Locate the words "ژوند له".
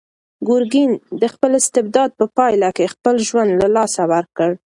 3.27-3.67